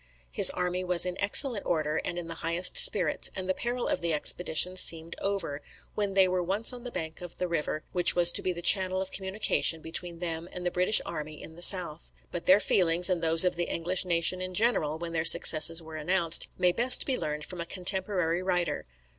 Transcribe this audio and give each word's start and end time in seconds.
His 0.31 0.49
army 0.49 0.83
was 0.83 1.05
in 1.05 1.15
excellent 1.21 1.63
order 1.63 1.97
and 1.97 2.17
in 2.17 2.27
the 2.27 2.33
highest 2.41 2.75
spirits; 2.75 3.29
and 3.35 3.47
the 3.47 3.53
peril 3.53 3.87
of 3.87 4.01
the 4.01 4.13
expedition 4.13 4.75
seemed 4.75 5.15
over, 5.21 5.61
when 5.93 6.15
they 6.15 6.27
were 6.27 6.41
once 6.41 6.73
on 6.73 6.83
the 6.83 6.91
bank 6.91 7.21
of 7.21 7.37
the 7.37 7.47
river 7.47 7.83
which 7.91 8.15
was 8.15 8.31
to 8.31 8.41
be 8.41 8.51
the 8.51 8.63
channel 8.63 8.99
of 8.99 9.11
communication 9.11 9.79
between 9.79 10.17
them 10.17 10.49
and 10.51 10.65
the 10.65 10.71
British 10.71 11.01
army 11.05 11.39
in 11.39 11.53
the 11.53 11.61
south. 11.61 12.09
But 12.31 12.47
their 12.47 12.59
feelings, 12.59 13.11
and 13.11 13.21
those 13.21 13.45
of 13.45 13.55
the 13.55 13.65
English 13.69 14.03
nation 14.03 14.41
in 14.41 14.55
general 14.55 14.97
when 14.97 15.13
their 15.13 15.23
successes 15.23 15.83
were 15.83 15.97
announced, 15.97 16.49
may 16.57 16.71
best 16.71 17.05
be 17.05 17.15
learned 17.15 17.45
from 17.45 17.61
a 17.61 17.65
contemporary 17.67 18.41
writer. 18.41 18.87